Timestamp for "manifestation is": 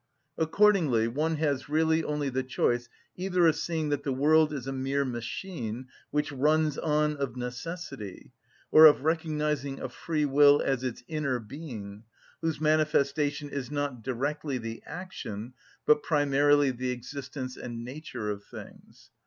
12.59-13.69